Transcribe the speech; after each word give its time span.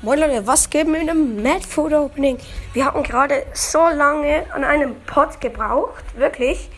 Moin 0.00 0.20
Leute, 0.20 0.46
was 0.46 0.70
geht 0.70 0.86
mit 0.86 1.00
einem 1.00 1.42
Mad 1.42 1.66
Food 1.66 1.92
Opening? 1.92 2.38
Wir 2.72 2.84
hatten 2.84 3.02
gerade 3.02 3.44
so 3.52 3.80
lange 3.80 4.44
an 4.54 4.62
einem 4.62 4.94
Pot 5.00 5.40
gebraucht, 5.40 6.04
wirklich. 6.16 6.68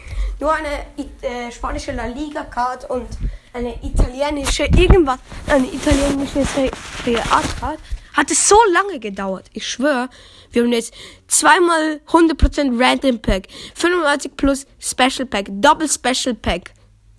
Nur 0.40 0.54
eine 0.54 0.86
äh, 1.20 1.52
spanische 1.52 1.92
La 1.92 2.06
Liga 2.06 2.44
Card 2.44 2.88
und 2.88 3.06
eine 3.52 3.74
italienische 3.84 4.64
irgendwas, 4.74 5.18
eine 5.48 5.66
italienische 5.66 6.46
Serie 6.46 7.22
A 7.30 7.42
Card. 7.60 7.78
Hat 8.14 8.30
es 8.30 8.48
so 8.48 8.56
lange 8.72 8.98
gedauert. 8.98 9.50
Ich 9.52 9.68
schwöre, 9.68 10.08
wir 10.52 10.62
haben 10.62 10.72
jetzt 10.72 10.94
zweimal 11.28 12.00
100% 12.08 12.82
Random 12.82 13.20
Pack, 13.20 13.48
95 13.74 14.34
plus 14.34 14.66
Special 14.78 15.26
Pack, 15.26 15.44
Double 15.50 15.90
Special 15.90 16.34
Pack. 16.34 16.72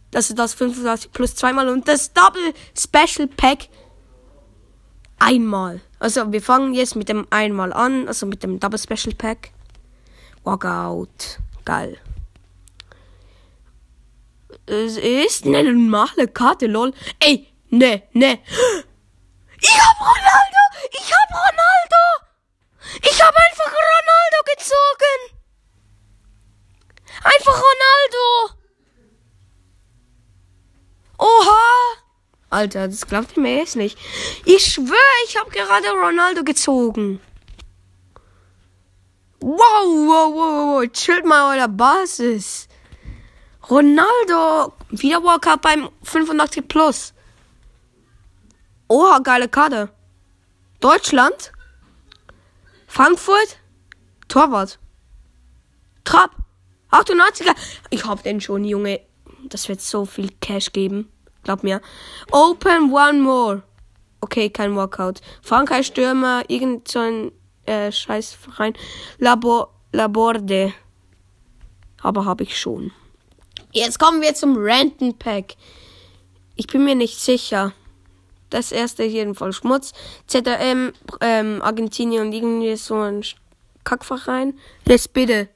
Das 0.09 0.31
ist 0.31 0.39
das 0.39 0.55
85 0.55 1.11
plus 1.11 1.35
zweimal 1.35 1.69
und 1.69 1.87
das 1.87 2.11
Double 2.11 2.53
Special 2.75 3.27
Pack 3.27 3.67
einmal. 5.21 5.81
Also 5.99 6.31
wir 6.31 6.41
fangen 6.41 6.73
jetzt 6.73 6.95
mit 6.95 7.07
dem 7.07 7.27
einmal 7.29 7.71
an, 7.71 8.07
also 8.07 8.25
mit 8.25 8.43
dem 8.43 8.59
Double 8.59 8.79
Special 8.79 9.15
Pack. 9.15 9.51
Walkout. 10.43 11.39
Geil. 11.63 11.97
Es 14.65 14.97
ist 14.97 15.45
eine 15.45 15.63
normale 15.63 16.27
Karte, 16.27 16.65
lol. 16.67 16.93
Ey, 17.19 17.47
ne, 17.69 18.03
ne. 18.13 18.39
Ich 19.63 19.77
hab 19.79 19.99
Ronaldo! 19.99 20.61
Ich 20.91 21.13
hab 21.13 21.29
Ronaldo! 21.29 22.03
Ich 23.03 23.21
hab 23.21 23.35
einfach 23.35 23.71
Ronaldo 23.71 24.37
gezogen! 24.55 25.19
Einfach 27.23 27.61
Ronaldo! 27.61 28.55
Oha! 31.19 31.61
Alter, 32.61 32.87
das 32.87 33.07
glaubt 33.07 33.35
ihr 33.37 33.41
mir 33.41 33.57
jetzt 33.57 33.75
nicht. 33.75 33.97
Ich 34.45 34.73
schwöre, 34.73 35.17
ich 35.25 35.35
habe 35.35 35.49
gerade 35.49 35.89
Ronaldo 35.89 36.43
gezogen. 36.43 37.19
Wow, 39.39 39.57
wow, 39.57 40.33
wow, 40.35 40.81
wow, 40.83 40.91
chillt 40.91 41.25
mal 41.25 41.57
euer 41.57 41.67
Basis. 41.67 42.67
Ronaldo, 43.67 44.73
wieder 44.91 45.23
Walkout 45.23 45.61
beim 45.63 45.89
85 46.03 46.67
Plus. 46.67 47.13
Oha, 48.87 49.17
geile 49.19 49.49
Karte. 49.49 49.89
Deutschland. 50.81 51.51
Frankfurt. 52.85 53.57
Torwart. 54.27 54.77
Trapp. 56.03 56.35
98er. 56.91 57.55
Ich 57.89 58.05
hab 58.05 58.21
den 58.21 58.39
schon, 58.39 58.65
Junge. 58.65 59.01
Das 59.45 59.67
wird 59.67 59.81
so 59.81 60.05
viel 60.05 60.29
Cash 60.41 60.71
geben. 60.73 61.11
Glaub 61.43 61.63
mir. 61.63 61.81
Open 62.31 62.91
one 62.91 63.21
more. 63.21 63.63
Okay, 64.21 64.49
kein 64.49 64.75
Walkout. 64.75 65.21
Frankreich 65.41 65.87
Stürmer, 65.87 66.43
irgend 66.47 66.87
so 66.87 66.99
ein 66.99 67.31
äh, 67.65 67.91
scheiß 67.91 68.33
Verein. 68.33 68.73
Labor, 69.17 69.73
Laborde. 69.91 70.73
Aber 72.01 72.25
habe 72.25 72.43
ich 72.43 72.57
schon. 72.57 72.91
Jetzt 73.71 73.99
kommen 73.99 74.21
wir 74.21 74.33
zum 74.35 74.57
Renten 74.57 75.17
Pack. 75.17 75.55
Ich 76.55 76.67
bin 76.67 76.83
mir 76.83 76.95
nicht 76.95 77.19
sicher. 77.19 77.73
Das 78.49 78.71
erste 78.71 79.03
jedenfalls 79.03 79.55
Schmutz. 79.57 79.93
ZRM, 80.27 80.93
ähm, 81.21 81.61
Argentinien 81.61 82.33
irgendwie 82.33 82.75
so 82.75 82.95
ein 82.99 83.23
Kackverein. 83.83 84.59
Jetzt 84.85 85.13
bitte. 85.13 85.47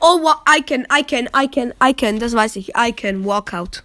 Oh, 0.00 0.18
I 0.48 0.60
can, 0.60 0.86
I 0.92 1.04
can, 1.04 1.28
I 1.34 1.46
can, 1.46 1.72
I 1.82 1.94
can. 1.94 2.18
Das 2.18 2.34
weiß 2.34 2.56
ich. 2.56 2.70
I 2.76 2.92
can 2.92 3.24
Walkout. 3.24 3.84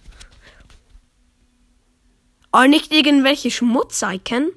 Aber 2.54 2.68
nicht 2.68 2.92
irgendwelche 2.92 3.50
Schmutz-Icon. 3.50 4.52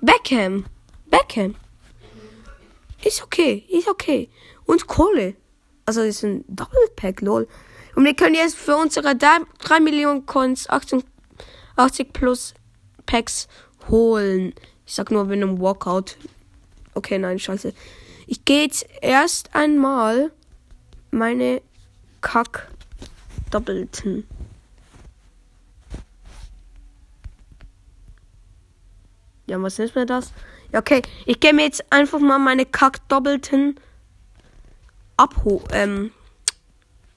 Beckham. 0.00 0.64
Beckham. 1.06 1.56
Ist 3.04 3.24
okay, 3.24 3.66
ist 3.68 3.88
okay. 3.88 4.30
Und 4.64 4.86
Kohle. 4.86 5.34
Also 5.86 6.02
ist 6.02 6.22
ein 6.22 6.44
Double 6.46 6.86
Pack, 6.94 7.20
lol. 7.20 7.48
Und 7.96 8.04
wir 8.04 8.14
können 8.14 8.36
jetzt 8.36 8.54
für 8.54 8.76
unsere 8.76 9.16
3 9.16 9.80
Millionen 9.80 10.24
Coins 10.24 10.70
80, 10.70 11.02
80 11.74 12.12
plus 12.12 12.54
Packs 13.06 13.48
holen. 13.88 14.54
Ich 14.86 14.94
sag 14.94 15.10
nur, 15.10 15.28
wenn 15.28 15.42
ein 15.42 15.60
Walkout. 15.60 16.16
Okay, 16.94 17.18
nein, 17.18 17.40
scheiße. 17.40 17.74
Ich 18.28 18.44
gehe 18.44 18.62
jetzt 18.62 18.86
erst 19.02 19.52
einmal 19.56 20.30
meine 21.10 21.60
Kack 22.20 22.70
Doppelten. 23.50 24.26
Ja, 29.46 29.60
was 29.62 29.78
ist 29.78 29.94
mir 29.94 30.06
das? 30.06 30.32
Ja, 30.72 30.80
okay. 30.80 31.02
Ich 31.24 31.40
gehe 31.40 31.54
mir 31.54 31.64
jetzt 31.64 31.84
einfach 31.90 32.18
mal 32.18 32.38
meine 32.38 32.66
Kack-Doppelten 32.66 33.80
abho... 35.16 35.62
Ähm... 35.72 36.12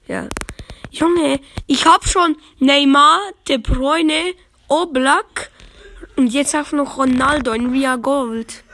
Ja. 0.08 0.28
Junge, 0.90 1.40
ich 1.66 1.86
hab 1.86 2.04
schon 2.06 2.36
Neymar, 2.58 3.20
De 3.48 3.56
Bruyne, 3.56 4.34
Oblak 4.68 5.50
und 6.16 6.28
jetzt 6.28 6.54
auch 6.54 6.72
noch 6.72 6.98
Ronaldo 6.98 7.52
in 7.52 7.72
Via 7.72 7.96
Gold. 7.96 8.64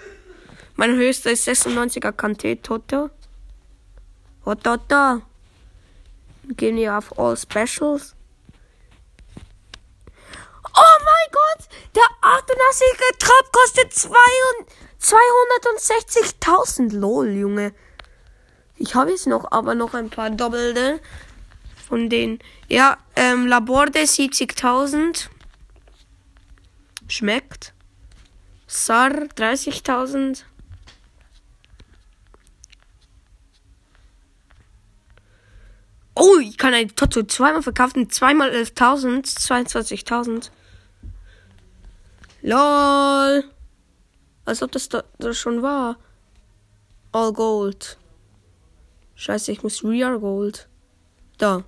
Mein 0.75 0.97
höchster 0.97 1.31
ist 1.31 1.47
96er 1.49 2.13
Kante 2.13 2.61
Toto. 2.61 3.11
Oh, 4.45 4.55
Toto. 4.55 5.23
Gehen 6.57 6.77
wir 6.77 6.97
auf 6.97 7.19
All 7.19 7.37
Specials. 7.37 8.15
Oh 10.65 10.99
mein 11.05 11.29
Gott! 11.33 11.69
Der 11.95 12.09
88er 12.23 13.19
Trap 13.19 13.53
kostet 13.53 13.93
260.000. 15.01 16.95
Lol, 16.95 17.29
Junge. 17.31 17.75
Ich 18.77 18.95
habe 18.95 19.11
jetzt 19.11 19.27
noch, 19.27 19.51
aber 19.51 19.75
noch 19.75 19.93
ein 19.95 20.09
paar 20.09 20.31
Doppelte. 20.31 21.01
Von 21.89 22.09
denen. 22.09 22.39
Ja, 22.69 22.97
ähm, 23.17 23.47
Laborde 23.47 24.01
70.000. 24.01 25.29
Schmeckt. 27.09 27.73
Sar 28.67 29.11
30.000. 29.11 30.45
Oh, 36.21 36.39
ich 36.43 36.58
kann 36.69 36.75
ein 36.75 36.95
Toto 36.95 37.23
zweimal 37.23 37.63
verkaufen. 37.63 38.11
Zweimal 38.11 38.51
11.000. 38.51 39.25
22.000. 39.25 40.51
LOL. 42.43 43.45
Als 44.45 44.63
ob 44.63 44.71
das 44.73 44.91
da, 44.91 45.03
das 45.19 45.39
schon 45.39 45.63
war. 45.63 45.97
All 47.13 47.33
Gold. 47.33 47.97
Scheiße, 49.15 49.51
ich 49.51 49.63
muss 49.63 49.83
Real 49.83 50.19
Gold. 50.19 50.69
Da. 51.39 51.65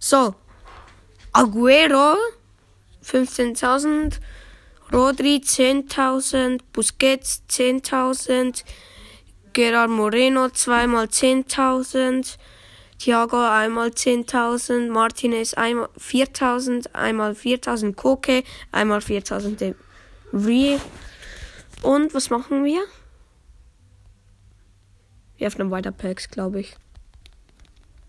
So. 0.00 0.34
Aguero. 1.32 2.16
15.000. 3.04 4.18
Rodri 4.92 5.36
10.000. 5.36 6.62
Busquets 6.72 7.44
10.000. 7.48 8.64
Gerard 9.52 9.90
Moreno 9.90 10.48
zweimal 10.50 11.04
10.000. 11.04 12.38
Thiago 13.00 13.38
einmal 13.38 13.88
10.000, 13.88 14.90
Martinez 14.90 15.54
einmal 15.54 15.88
4.000, 15.98 16.92
einmal 16.92 17.32
4.000 17.32 17.94
Koke, 17.94 18.44
einmal 18.72 18.98
4.000 18.98 19.74
Rie. 20.34 20.78
Und 21.80 22.12
was 22.12 22.28
machen 22.28 22.62
wir? 22.62 22.82
Wir 25.38 25.46
öffnen 25.46 25.70
weiter 25.70 25.92
Packs, 25.92 26.28
glaube 26.28 26.60
ich. 26.60 26.76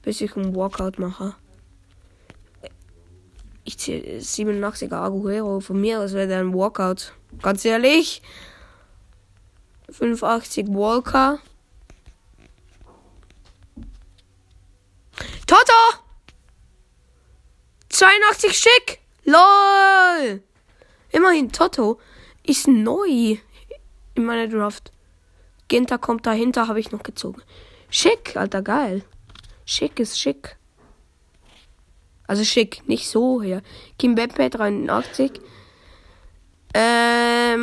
Bis 0.02 0.20
ich 0.20 0.36
einen 0.36 0.54
Walkout 0.54 1.00
mache. 1.00 1.36
Ich 3.64 3.78
ziehe 3.78 4.20
87er 4.20 4.96
Aguero. 4.96 5.62
Von 5.62 5.80
mir 5.80 6.02
aus 6.02 6.12
wäre 6.12 6.36
ein 6.36 6.54
Walkout. 6.54 7.14
Ganz 7.42 7.64
ehrlich. 7.64 8.22
85 9.90 10.68
Walker. 10.68 11.40
Toto! 15.52 15.74
82 18.02 18.58
schick! 18.58 19.00
LOL! 19.26 20.42
Immerhin, 21.12 21.52
Toto 21.52 22.00
ist 22.42 22.68
neu 22.68 23.38
in 24.16 24.26
meiner 24.26 24.48
Draft. 24.48 24.92
Ginter 25.68 26.00
kommt 26.00 26.26
dahinter, 26.26 26.68
habe 26.68 26.80
ich 26.80 26.92
noch 26.92 27.04
gezogen. 27.04 27.44
Schick, 27.92 28.36
Alter, 28.36 28.64
geil. 28.64 29.04
Schick 29.66 30.00
ist 30.00 30.20
schick. 30.20 30.58
Also 32.26 32.44
schick, 32.44 32.82
nicht 32.88 33.08
so 33.08 33.40
her. 33.40 33.62
Kim 34.00 34.16
Beppe 34.16 34.50
83. 34.50 35.40
Ähm, 36.74 37.62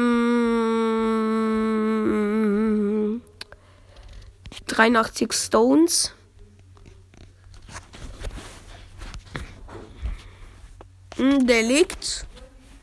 83 4.69 5.33
Stones. 5.33 6.15
Delikt 11.19 12.27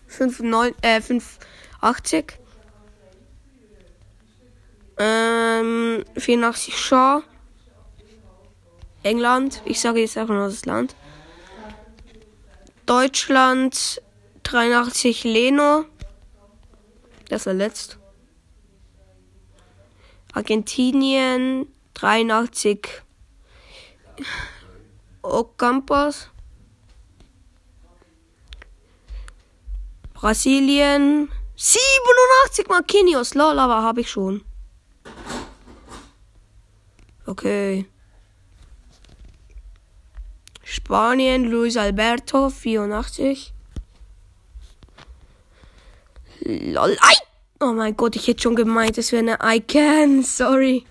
95, 0.08 0.76
äh, 0.84 1.02
85. 1.02 2.40
Ähm, 4.98 6.04
84 6.18 6.78
Shaw. 6.78 7.24
England. 9.04 9.62
Ich 9.66 9.80
sage 9.80 10.00
jetzt 10.02 10.18
einfach 10.18 10.34
nur 10.34 10.48
das 10.48 10.66
Land. 10.66 10.96
Deutschland 12.86 14.02
83 14.44 15.24
Leno. 15.24 15.86
Das 17.30 17.42
ist 17.42 17.46
der 17.46 17.54
letzte. 17.54 17.98
Argentinien 20.34 21.68
83 21.94 23.04
Ocampos. 25.22 26.30
Brasilien 30.26 31.30
87 31.56 32.68
Marquinhos. 32.68 33.36
Lol, 33.36 33.60
aber 33.60 33.84
habe 33.84 34.02
ich 34.02 34.10
schon. 34.10 34.44
Okay. 37.28 37.86
Spanien, 40.64 41.44
Luis 41.44 41.78
Alberto, 41.78 42.50
84. 42.50 43.54
Lol. 46.40 46.98
Ei! 47.02 47.14
Oh 47.60 47.74
mein 47.74 47.96
Gott, 47.96 48.16
ich 48.16 48.28
hätte 48.28 48.42
schon 48.42 48.56
gemeint, 48.56 48.98
es 48.98 49.12
wäre 49.12 49.38
eine 49.38 49.58
Icon. 49.58 50.24
Sorry. 50.24 50.88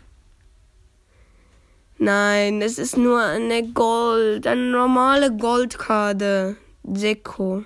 Nein, 1.99 2.63
es 2.63 2.79
ist 2.79 2.97
nur 2.97 3.21
eine 3.21 3.69
Gold, 3.73 4.47
eine 4.47 4.71
normale 4.71 5.37
Goldkarte. 5.37 6.57
Deko. 6.85 7.65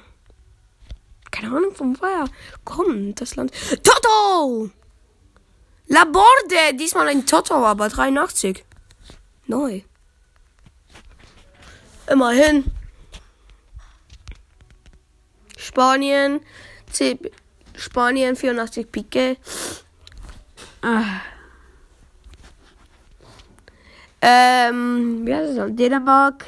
Keine 1.30 1.56
Ahnung, 1.56 1.74
von 1.74 2.00
woher 2.00 2.26
kommt 2.64 3.20
das 3.20 3.36
Land. 3.36 3.52
Toto! 3.82 4.70
Laborde! 5.86 6.74
Diesmal 6.74 7.08
ein 7.08 7.26
Toto, 7.26 7.54
aber 7.54 7.88
83. 7.88 8.64
Neu. 9.46 9.82
Immerhin. 12.10 12.64
Spanien. 15.56 16.40
C 16.90 17.18
Spanien 17.76 18.34
84 18.34 18.90
Pique. 18.90 19.36
Ah. 20.82 21.20
Ähm, 24.20 25.24
wie 25.24 25.34
heißt 25.34 25.56
es 25.56 25.76
Dänemark 25.76 26.44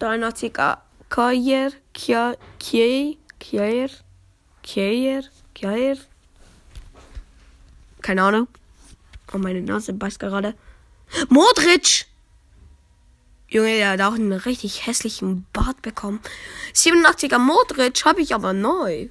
83 0.00 0.52
Kajer, 1.08 1.70
Kier, 1.92 2.36
Kier, 2.58 3.88
Kier, 4.62 5.24
Kier. 5.54 5.98
Keine 8.00 8.22
Ahnung. 8.22 8.48
Oh, 9.32 9.38
meine 9.38 9.62
Nase 9.62 9.92
beißt 9.92 10.18
gerade. 10.18 10.54
Modric! 11.28 12.06
Junge, 13.48 13.76
der 13.76 13.90
hat 13.90 14.00
auch 14.00 14.14
einen 14.14 14.32
richtig 14.32 14.86
hässlichen 14.86 15.46
Bart 15.52 15.82
bekommen. 15.82 16.20
87er 16.74 17.38
Modric 17.38 18.04
habe 18.04 18.22
ich 18.22 18.34
aber 18.34 18.52
neu. 18.52 19.08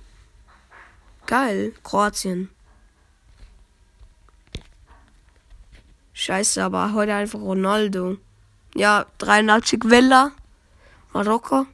Geil, 1.28 1.74
Kroatien. 1.84 2.50
Scheiße, 6.14 6.64
aber 6.64 6.94
heute 6.94 7.14
einfach 7.14 7.40
Ronaldo. 7.40 8.18
Ja, 8.76 9.06
83 9.20 9.84
Villa. 9.86 10.32
Marokko. 11.14 11.68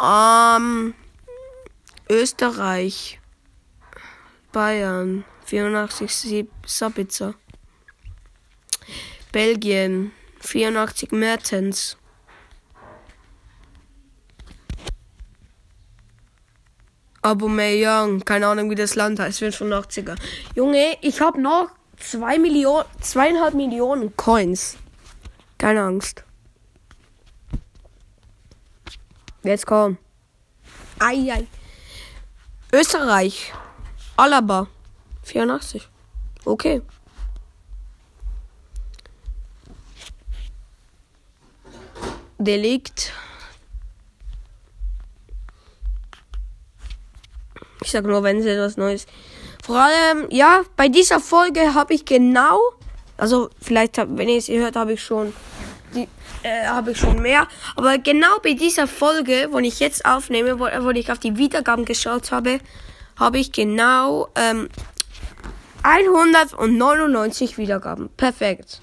Ähm, 0.00 0.94
Österreich. 2.08 3.20
Bayern. 4.52 5.24
84 5.46 6.46
Sabitzer. 6.66 7.34
Belgien 9.32 10.12
84 10.40 11.12
Mertens. 11.12 11.96
Aubameyang, 17.22 18.24
keine 18.24 18.46
Ahnung 18.46 18.70
wie 18.70 18.74
das 18.74 18.94
Land 18.94 19.18
heißt, 19.18 19.42
85er. 19.42 20.16
Junge, 20.54 20.96
ich 21.02 21.20
habe 21.20 21.40
noch 21.40 21.70
zwei 21.98 22.38
Millionen, 22.38 22.84
zweieinhalb 23.00 23.54
Millionen 23.54 24.16
Coins. 24.16 24.76
Keine 25.58 25.82
Angst. 25.82 26.24
Jetzt 29.42 29.66
komm. 29.66 29.98
Ei, 30.98 31.30
ei. 31.32 31.46
Österreich. 32.72 33.52
Alaba. 34.16 34.66
84. 35.24 35.88
Okay. 36.44 36.82
Delikt. 42.38 43.12
Ich 47.82 47.90
sag 47.90 48.04
nur, 48.04 48.22
wenn 48.22 48.38
es 48.38 48.46
etwas 48.46 48.76
Neues. 48.76 49.06
Vor 49.64 49.78
allem, 49.78 50.26
ja, 50.30 50.62
bei 50.76 50.88
dieser 50.88 51.20
Folge 51.20 51.74
habe 51.74 51.94
ich 51.94 52.04
genau, 52.04 52.58
also 53.16 53.50
vielleicht, 53.60 53.98
wenn 53.98 54.28
ihr 54.28 54.38
es 54.38 54.48
hört, 54.48 54.76
habe 54.76 54.94
ich 54.94 55.02
schon, 55.02 55.32
äh, 56.42 56.66
habe 56.66 56.92
ich 56.92 56.98
schon 56.98 57.20
mehr. 57.20 57.46
Aber 57.76 57.98
genau 57.98 58.38
bei 58.42 58.52
dieser 58.52 58.86
Folge, 58.86 59.48
wo 59.50 59.58
ich 59.58 59.80
jetzt 59.80 60.04
aufnehme, 60.04 60.58
wo, 60.58 60.64
wo 60.64 60.90
ich 60.90 61.10
auf 61.10 61.18
die 61.18 61.36
Wiedergaben 61.36 61.84
geschaut 61.84 62.30
habe, 62.32 62.60
habe 63.16 63.38
ich 63.38 63.52
genau 63.52 64.28
ähm, 64.34 64.68
199 65.82 67.58
Wiedergaben. 67.58 68.08
Perfekt. 68.16 68.80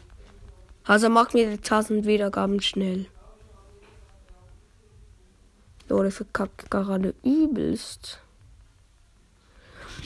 Also 0.85 1.09
macht 1.09 1.33
mir 1.33 1.47
die 1.49 1.57
1000 1.57 2.05
Wiedergaben 2.05 2.61
schnell. 2.61 3.07
Leute, 5.87 6.11
verkackt 6.11 6.69
gerade 6.71 7.13
übelst. 7.23 8.19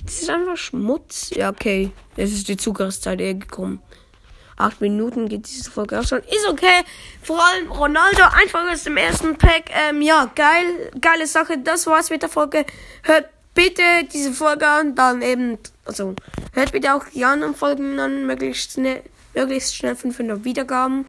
Das 0.04 0.22
ist 0.22 0.30
einfach 0.30 0.58
Schmutz. 0.58 1.32
Ja, 1.32 1.50
okay. 1.50 1.92
Jetzt 2.16 2.34
ist 2.34 2.48
die 2.48 2.58
Zugriffszeit 2.58 3.20
eher 3.20 3.36
gekommen. 3.36 3.82
Acht 4.60 4.82
Minuten 4.82 5.30
geht 5.30 5.48
diese 5.48 5.72
Folge 5.72 5.98
auch 5.98 6.04
schon. 6.04 6.20
Ist 6.20 6.46
okay. 6.50 6.84
Vor 7.24 7.42
allem 7.42 7.72
Ronaldo 7.72 8.24
einfach 8.34 8.70
aus 8.70 8.84
dem 8.84 8.98
ersten 8.98 9.38
Pack. 9.38 9.72
Ähm, 9.72 10.02
ja, 10.02 10.30
geil. 10.36 10.92
Geile 11.00 11.28
Sache. 11.28 11.58
Das 11.58 11.88
war's 11.88 12.10
mit 12.10 12.24
der 12.24 12.30
Folge. 12.30 12.66
Hört 13.04 13.30
bitte 13.54 13.82
diese 14.12 14.34
Folge 14.34 14.68
an. 14.68 14.96
Dann 14.96 15.22
eben, 15.22 15.58
also, 15.86 16.14
hört 16.52 16.74
bitte 16.74 16.94
auch 16.94 17.06
die 17.06 17.24
anderen 17.24 17.56
Folgen 17.56 17.98
an. 18.02 18.26
Möglichst 18.26 18.74
schnell, 18.74 19.02
möglichst 19.34 19.78
schnell 19.78 19.96
500 19.96 20.44
Wiedergaben. 20.44 20.98